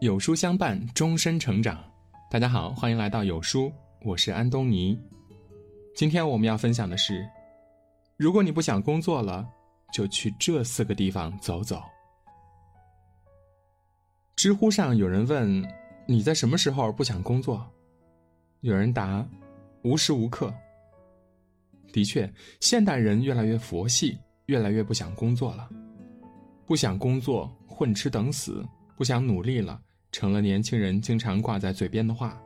[0.00, 1.78] 有书相伴，终身成长。
[2.30, 3.70] 大家好，欢迎来到有书，
[4.02, 4.98] 我是安东尼。
[5.94, 7.28] 今天我们要分享的是：
[8.16, 9.46] 如果你不想工作了，
[9.92, 11.82] 就去这四个地方走走。
[14.36, 15.62] 知乎上有人问
[16.08, 17.70] ：“你在什么时候不想工作？”
[18.62, 19.22] 有人答
[19.84, 20.50] ：“无时无刻。”
[21.92, 25.68] 的确，现代人越来越佛系，越来越不想工作了。
[26.64, 28.64] 不想工作，混吃等死；
[28.96, 29.78] 不想努力了，
[30.12, 32.40] 成了年轻人经常挂在嘴边的话。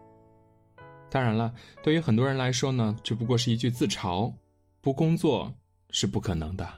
[1.10, 4.32] 当然了，对于很多人来说呢，只不过是一句自嘲。
[4.80, 5.50] 不工作
[5.88, 6.68] 是不可能的。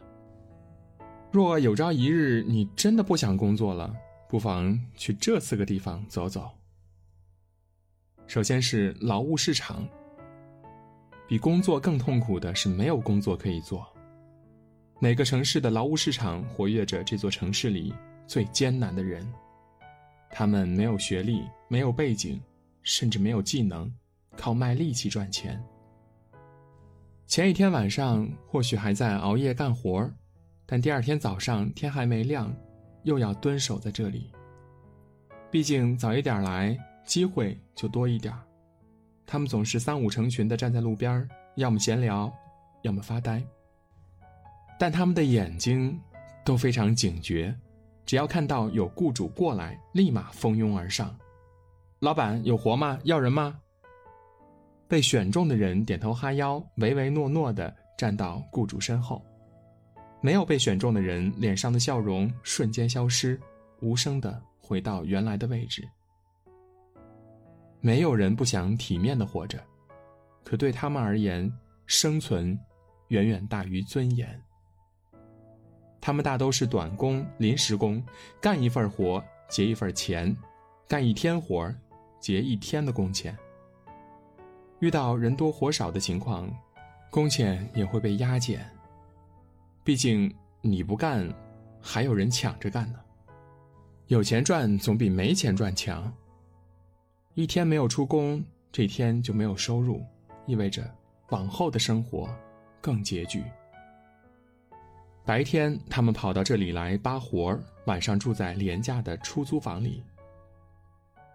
[1.33, 3.93] 若有朝一日你真的不想工作了，
[4.29, 6.51] 不妨去这四个地方走走。
[8.29, 9.85] 首先是劳务市场。
[11.27, 13.85] 比工作更痛苦的是没有工作可以做。
[15.01, 17.93] 哪个城市的劳务市场活跃着这座城市里
[18.27, 19.27] 最艰难的人？
[20.31, 22.41] 他们没有学历，没有背景，
[22.83, 23.93] 甚至没有技能，
[24.37, 25.63] 靠卖力气赚钱。
[27.27, 30.09] 前一天晚上或许还在熬夜干活
[30.65, 32.55] 但第二天早上天还没亮，
[33.03, 34.31] 又要蹲守在这里。
[35.51, 38.35] 毕竟早一点来，机会就多一点
[39.25, 42.33] 他们总是三五成群的站在路边要么闲聊，
[42.83, 43.43] 要么发呆。
[44.79, 45.99] 但他们的眼睛
[46.45, 47.53] 都非常警觉，
[48.07, 51.15] 只要看到有雇主过来，立马蜂拥而上。
[51.99, 52.99] 老板有活吗？
[53.03, 53.61] 要人吗？
[54.87, 59.21] 被选中的人点头哈腰，唯唯诺诺的站到雇主身后；
[60.21, 63.41] 没有被选中的人脸上的笑容瞬间消失，
[63.81, 65.83] 无声的回到原来的位置。
[67.81, 69.61] 没有人不想体面的活着，
[70.45, 71.53] 可对他们而言，
[71.87, 72.57] 生存
[73.09, 74.41] 远远大于尊严。
[76.07, 78.01] 他们大都是短工、临时工，
[78.41, 80.37] 干一份活结一份钱，
[80.87, 81.75] 干一天活
[82.21, 83.37] 结一天的工钱。
[84.79, 86.49] 遇到人多活少的情况，
[87.11, 88.65] 工钱也会被压减。
[89.83, 91.29] 毕竟你不干，
[91.81, 93.01] 还有人抢着干呢。
[94.07, 96.15] 有钱赚总比没钱赚强。
[97.35, 100.01] 一天没有出工，这天就没有收入，
[100.47, 100.89] 意味着
[101.31, 102.33] 往后的生活
[102.81, 103.43] 更拮据。
[105.27, 110.01] 白天，他们跑到这里来扒活儿；晚上住在廉价的出租房里。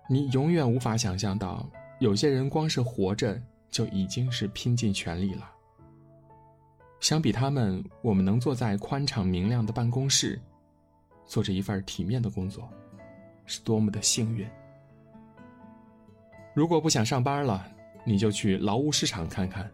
[0.10, 1.70] 你永远无法想象到，
[2.00, 3.38] 有些人光是活着
[3.70, 5.52] 就已经是拼尽全力了。
[7.02, 10.40] 相比他们，我们能坐在宽敞明亮的办公室，
[11.26, 12.70] 做着一份体面的工作，
[13.46, 14.48] 是多么的幸运。
[16.54, 17.70] 如果不想上班了，
[18.06, 19.70] 你就去劳务市场看看，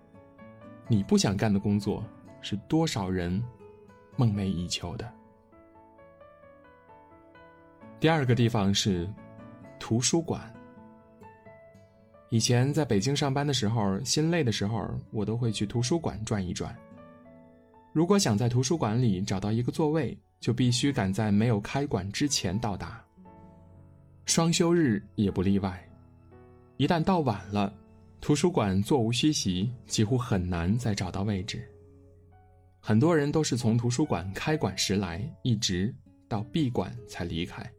[0.88, 2.04] 你不想干的工作，
[2.42, 3.44] 是多少人。
[4.18, 5.10] 梦寐以求的。
[8.00, 9.10] 第二个地方是
[9.80, 10.54] 图书馆。
[12.30, 16.76] 以前在北京上班的时候，心累的时候，我都会去图书馆转一转。
[17.94, 23.02] 如果想在图书馆里找到一个座位，就必须赶在没有开馆之前到达。
[24.26, 25.82] 双休日也不例外。
[26.76, 27.74] 一旦到晚了，
[28.20, 31.68] 图书馆座无虚席，几乎很难再找到位置。
[32.88, 35.94] 很多人都是从图书馆开馆时来，一直
[36.30, 37.70] 到闭馆才离开。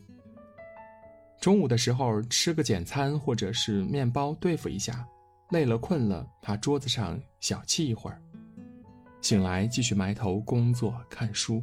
[1.41, 5.09] 中午的时候吃个简餐或者是面包对付一下，
[5.49, 8.21] 累了困了，趴桌子上小憩一会儿，
[9.23, 11.63] 醒来继续埋头工作看书。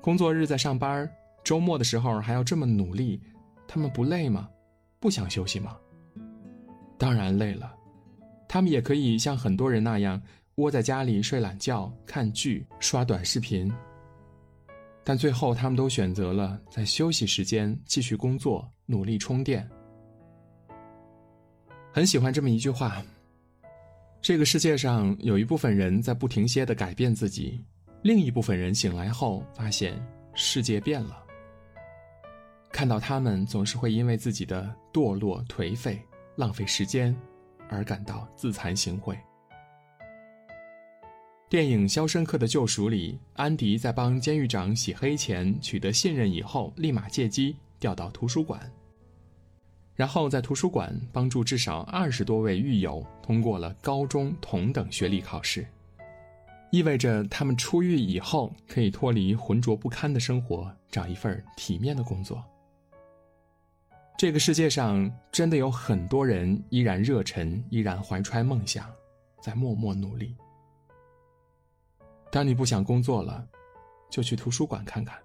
[0.00, 1.08] 工作日在上班，
[1.44, 3.22] 周末的时候还要这么努力，
[3.68, 4.48] 他们不累吗？
[4.98, 5.76] 不想休息吗？
[6.98, 7.72] 当然累了，
[8.48, 10.20] 他们也可以像很多人那样。
[10.56, 13.70] 窝在家里睡懒觉、看剧、刷短视频，
[15.04, 19.68] 但最后他们都选择了在休息时间继续工作，努力充电。
[21.92, 23.04] 很喜欢这么一句话：
[24.22, 27.62] 这个世界上有一部分人在不停歇的改变自己，
[28.00, 30.02] 另一部分人醒来后发现
[30.32, 31.22] 世界变了。
[32.72, 36.00] 看到他们总是会因为自己的堕落、颓废、
[36.34, 37.14] 浪费时间，
[37.68, 39.14] 而感到自惭形秽。
[41.48, 48.60] 电影《肖申克的救赎》里，安迪在帮监狱长洗黑钱取得信任以后，立马借机调到图书馆，
[49.94, 55.64] 然后在图书馆帮助至少二十多位狱友通过了高中同等学历考试，
[56.72, 62.42] 意味着他们出狱以后可以脱离浑浊不堪的生活，找一份体面的工作。
[64.18, 68.92] 这个世界上真的有很多人依然热忱，依然怀揣梦想，
[69.40, 70.34] 在默默努力。
[72.36, 73.48] 当你不想工作了，
[74.10, 75.18] 就去图书馆看看。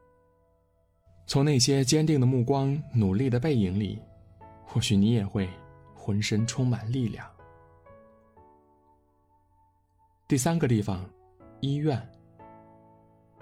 [1.27, 3.99] 从那些坚定的目光、努力的背影里，
[4.63, 5.49] 或许你也会
[5.93, 7.29] 浑身充满力量。
[10.25, 11.05] 第三个地方，
[11.59, 12.01] 医院。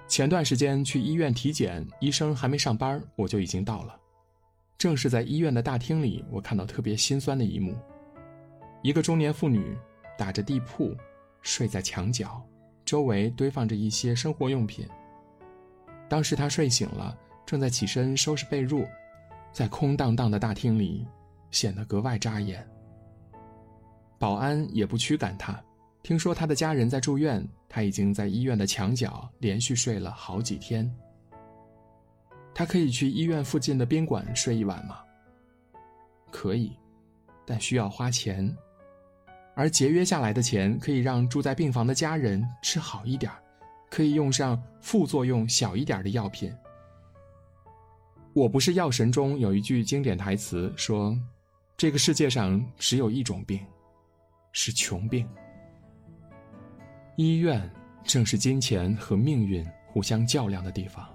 [0.08, 3.96] 前段时间去医院体检，医生还没上班，我就已经到了。
[4.80, 7.78] 正是在医院的大厅里，我看到特别心酸的一幕：
[8.82, 9.78] 一个中年妇女
[10.18, 10.98] 打着地铺，
[11.44, 12.44] 睡在墙角，
[12.90, 14.84] 周围堆放着一些生活用品。
[16.08, 17.16] 当时他睡醒了，
[17.46, 18.84] 正在起身收拾被褥，
[19.54, 21.06] 在空荡荡的大厅里，
[21.52, 22.68] 显得格外扎眼。
[24.18, 25.64] 保安也不驱赶他。
[26.02, 30.92] 听说他的家人在住院，他已经在医院的墙角连续睡了好几天。
[32.56, 34.98] 他可以去医院附近的宾馆睡一晚吗？
[36.32, 36.76] 可以，
[37.46, 38.52] 但需要花钱，
[39.60, 43.30] 而节约下来的钱可以让住在病房的家人吃好一点，
[43.90, 46.50] 可以用上副作用小一点的药品。
[48.32, 51.14] 我不是药神中有一句经典台词说
[51.76, 53.60] ：“这个世界上只有一种病，
[54.54, 55.28] 是穷病。”
[57.18, 57.70] 医院
[58.06, 61.06] 正是金钱和命运互相较量的地方。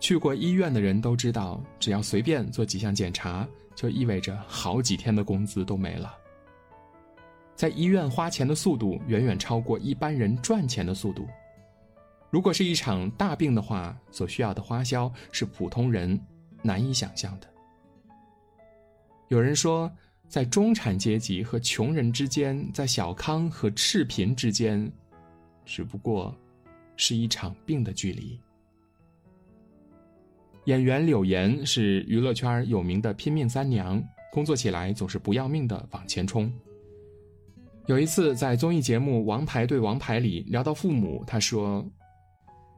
[0.00, 6.12] 去过医院的人都知道，只要随便做几项检查，就意味着好几天的工资都没了。
[7.60, 11.28] 在医院花钱的速度远远超过一般人赚钱的速度。
[12.30, 16.18] 如果是一场大病的话，所需要的花销是普通人
[16.62, 17.46] 难以想象的。
[19.28, 19.92] 有人说。
[20.26, 24.88] 在中产阶级和穷人之间，在小康和赤贫之间，
[25.64, 26.32] 只不过
[26.96, 28.38] 是一场病的距离。
[30.66, 36.48] 演员柳岩是娱乐圈有名的拼命三娘，工作起来总是不要命的往前冲。
[37.86, 41.84] 有一次在综艺节目《王牌对王牌》里聊到父母，他说：“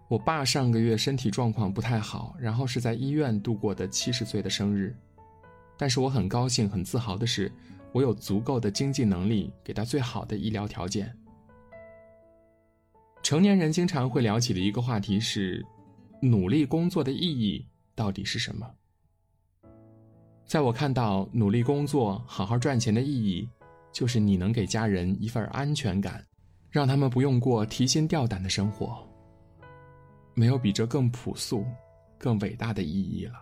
[0.08, 4.96] 我爸上个月身体状况不太好，然后是在医院度过的七十岁的生日。”
[5.76, 7.52] 但是我很高兴、很自豪的是，
[7.92, 11.14] 我有足够的经济能力给他最好的医疗条件。
[13.22, 15.64] 成年人经常会聊起的一个话题是，
[16.20, 18.66] 努力工作的意义到底是什么？
[20.46, 23.48] 在我看到，努力工作、好好赚钱的意义，
[23.92, 26.24] 就是你能给家人一份安全感，
[26.70, 29.06] 让他们不用过提心吊胆的生活。
[30.34, 31.64] 没有比这更朴素、
[32.18, 33.34] 更伟大的意义了。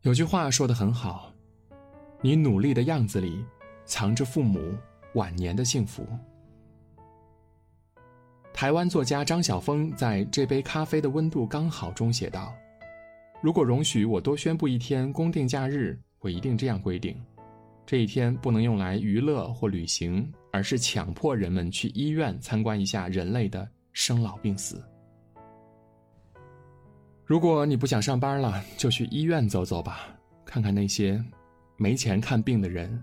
[0.00, 1.32] 有句话说的很好，
[2.22, 3.44] 你努力的样子里，
[3.84, 4.74] 藏着父母
[5.14, 6.06] 晚年的幸福。
[8.54, 12.54] 台湾作家张晓峰在这杯咖啡的温度刚好中写道
[13.42, 17.16] ：“如果容许我多宣布一天公定假日，我一定这样规定：
[17.84, 24.82] 这一天不能用来娱乐或旅行，而是强迫人们去医院参观一下人类的生老病死。”
[27.24, 30.08] 如果你不想上班了，就去医院走走吧，
[30.44, 31.22] 看看那些
[31.76, 33.02] 没钱看病的人，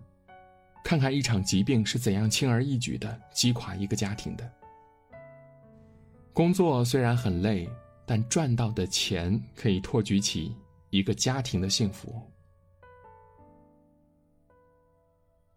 [0.84, 4.48] 看看一场疾病是怎样轻而易举的击垮一个家庭的。
[6.34, 7.68] 工作虽然很累，
[8.06, 10.56] 但赚到的钱可以托举起
[10.90, 12.22] 一个家庭的幸福。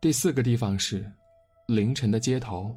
[0.02, 1.08] 第四个地方是
[1.68, 2.76] 凌晨的街头。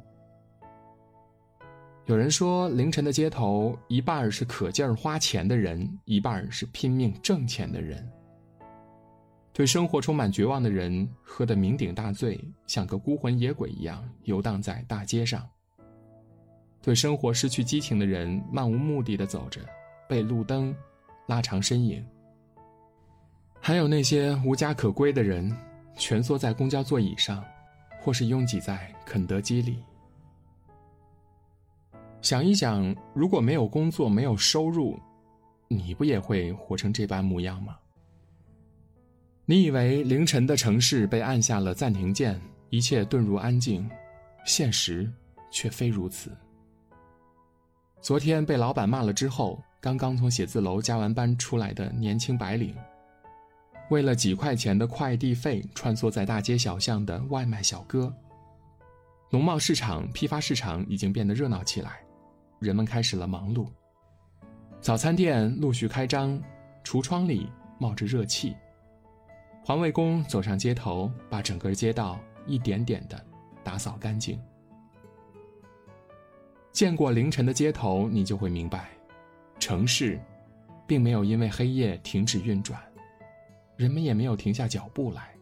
[2.04, 8.08] 有人说，凌晨的街头，一半是可劲儿花钱的人，一半是拼命挣钱的人。
[9.52, 15.44] 对生活充满绝望的人，喝得酩酊大醉，像个孤魂野鬼一样游荡在大街上。
[16.80, 19.60] 对生活失去激情的人，漫无目的的走着，
[20.08, 20.72] 被路灯
[21.26, 22.06] 拉长身影。
[23.60, 25.52] 还有那些无家可归的人，
[25.96, 27.44] 蜷缩在公交座椅上，
[28.00, 29.78] 或是拥挤在肯德基里。
[32.22, 34.98] 想一想，如果没有工作，没有收入，
[35.68, 37.76] 你不也会活成这般模样吗？
[39.44, 43.88] 你以为凌晨的城市被按下了暂停键，一切遁入安静，
[44.44, 45.08] 现实
[45.50, 46.30] 却非如此。
[48.00, 52.74] 昨天被老板骂了之后，刚刚从写字楼加完班出来的年轻白领，
[53.88, 58.12] 为了几块钱的快递费，穿梭在大街小巷的外卖小哥。
[59.30, 62.00] 农贸市场、批发市场已经变得热闹起来。
[62.58, 63.66] 人们开始了忙碌，
[64.80, 66.40] 早餐店陆续开张，
[66.82, 68.56] 橱窗里冒着热气。
[69.64, 73.22] 环卫工走上街头，把整个街道一点点的
[73.62, 74.40] 打扫干净。
[76.72, 78.88] 见过凌晨的街头，你就会明白，
[79.58, 80.20] 城市
[80.86, 82.80] 并没有因为黑夜停止运转，
[83.76, 85.34] 人们也没有停下脚步来。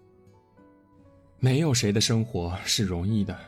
[1.38, 3.38] 没有谁的生活是容易的，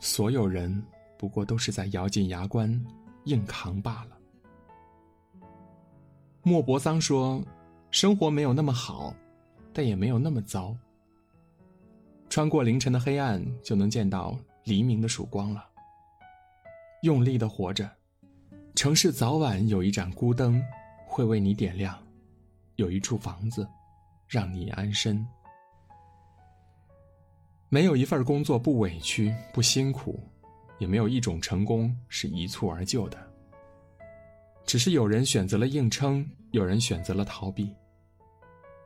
[0.00, 0.82] 所有人。
[1.18, 2.80] 不过都是在咬紧牙关，
[3.24, 4.16] 硬扛罢了。
[6.44, 7.42] 莫泊桑说
[7.90, 9.12] ：“生活没有那么好，
[9.72, 10.76] 但也没有那么糟。
[12.28, 15.66] 穿过凌晨的黑暗，就能见到黎明的曙光了。
[17.02, 17.90] 用力的活着，
[18.76, 20.62] 城市早晚有一盏孤灯
[21.04, 21.98] 会为你点亮，
[22.76, 23.68] 有一处房子
[24.28, 25.26] 让你安身。
[27.68, 30.22] 没有一份工作不委屈不辛苦，
[30.78, 33.18] 也没有一种成功是一蹴而就的。
[34.64, 37.70] 只是有人选择了硬撑。”有人选择了逃避。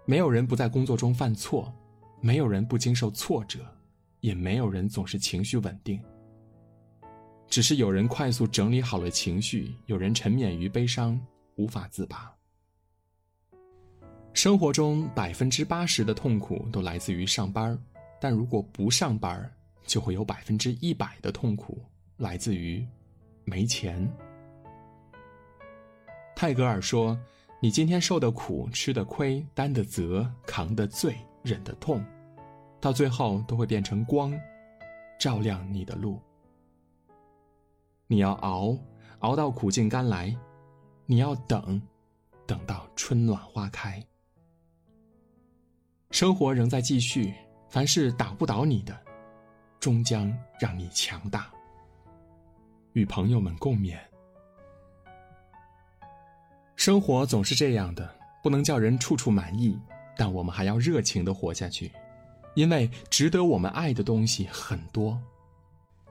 [0.05, 1.73] 没有人不在工作中犯错，
[2.21, 3.61] 没有人不经受挫折，
[4.19, 6.03] 也没有人总是情绪稳定。
[7.47, 11.17] 只是有人快速整理好了情绪，有人沉湎于悲伤，
[11.55, 12.35] 无法自拔。
[14.35, 17.79] 生活中百分之八十的痛苦都来自于上班
[18.21, 19.51] 但如果不上班
[19.85, 21.83] 就会有百分之一百的痛苦
[22.17, 22.87] 来自于
[23.45, 24.11] 没钱。
[26.35, 27.19] 泰戈尔说。
[27.65, 32.05] 你今天受的苦、吃的亏、担的责、扛的罪、忍的痛，
[32.81, 34.37] 到最后都会变成光，
[35.17, 36.21] 照亮你的路。
[38.09, 38.77] 你要熬，
[39.21, 40.37] 熬到苦尽甘来；
[41.07, 41.81] 你要等，
[42.49, 44.05] 等到春暖花开。
[46.13, 47.33] 生活仍在继续，
[47.71, 48.95] 凡是打不倒你的，
[49.81, 51.51] 终将让你强大。
[52.93, 53.97] 与朋友们共勉。
[56.77, 59.75] 生活总是这样的，不能叫人处处满意，
[60.15, 61.91] 但我们还要热情的活下去，
[62.55, 65.19] 因为值得我们爱的东西很多。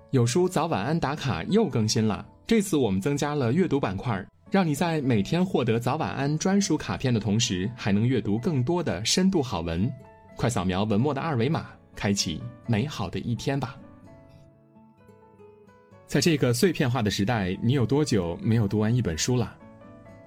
[0.09, 9.89] 有书早晚安打卡又更新了，这次我们增加了阅读板块，让你在每天获得早晚安专属卡片的同时，还能阅读更多的深度好文。
[10.35, 13.77] 快扫描文末的二维码，开启美好的一天吧。
[16.05, 19.55] 在这个碎片化的时代，你有多久没有读完一本书了？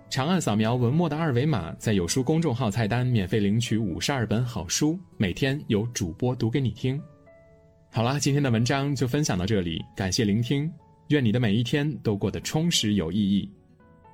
[0.09, 6.99] 长按扫描文末的二维码，在有书公众号菜单免费领取五十二本好书，每天有主播读给你听。
[7.93, 10.73] 好啦，今天的文章就分享到这里，感谢聆听，
[11.09, 13.51] 愿你的每一天都过得充实有意义。